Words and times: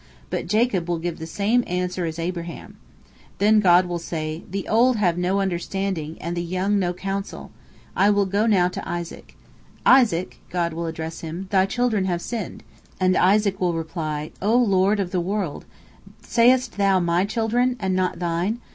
But 0.31 0.47
Jacob 0.47 0.89
will 0.89 0.97
give 0.97 1.19
the 1.19 1.27
same 1.27 1.63
answer 1.67 2.05
as 2.05 2.17
Abraham. 2.17 2.75
Then 3.37 3.59
God 3.59 3.85
will 3.85 3.99
say: 3.99 4.41
"The 4.49 4.67
old 4.67 4.95
have 4.95 5.15
no 5.15 5.39
understanding, 5.39 6.17
and 6.19 6.35
the 6.35 6.41
young 6.41 6.79
no 6.79 6.91
counsel. 6.91 7.51
I 7.95 8.09
will 8.09 8.25
now 8.25 8.67
go 8.67 8.69
to 8.69 8.89
Isaac. 8.89 9.37
Isaac," 9.85 10.39
God 10.49 10.73
will 10.73 10.87
address 10.87 11.21
him, 11.21 11.47
"thy 11.51 11.67
children 11.67 12.05
have 12.05 12.23
sinned," 12.23 12.63
and 12.99 13.15
Isaac 13.15 13.61
will 13.61 13.73
reply: 13.73 14.31
"O 14.41 14.55
Lord 14.57 14.99
of 14.99 15.11
the 15.11 15.21
world, 15.21 15.65
sayest 16.23 16.77
Thou 16.77 16.99
my 16.99 17.23
children, 17.23 17.75
and 17.79 17.95
not 17.95 18.17
THINE? 18.17 18.59